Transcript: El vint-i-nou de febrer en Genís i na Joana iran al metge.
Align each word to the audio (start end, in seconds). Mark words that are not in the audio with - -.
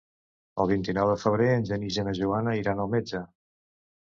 El 0.63 0.67
vint-i-nou 0.71 1.11
de 1.11 1.17
febrer 1.23 1.49
en 1.57 1.67
Genís 1.73 2.01
i 2.01 2.07
na 2.09 2.15
Joana 2.21 2.57
iran 2.63 2.83
al 2.87 2.91
metge. 2.97 3.23